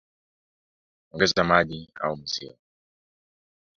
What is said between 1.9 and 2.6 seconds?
au maziwa